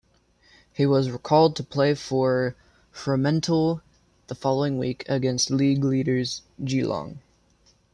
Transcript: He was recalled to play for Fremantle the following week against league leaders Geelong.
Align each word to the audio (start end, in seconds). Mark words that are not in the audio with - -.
He 0.73 0.87
was 0.87 1.11
recalled 1.11 1.55
to 1.57 1.63
play 1.63 1.93
for 1.93 2.55
Fremantle 2.91 3.83
the 4.29 4.33
following 4.33 4.79
week 4.79 5.05
against 5.07 5.51
league 5.51 5.83
leaders 5.83 6.41
Geelong. 6.65 7.19